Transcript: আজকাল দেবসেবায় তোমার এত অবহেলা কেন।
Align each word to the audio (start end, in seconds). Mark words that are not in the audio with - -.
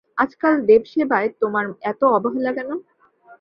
আজকাল 0.17 0.55
দেবসেবায় 0.69 1.29
তোমার 1.41 1.65
এত 1.83 2.01
অবহেলা 2.17 2.51
কেন। 2.53 2.69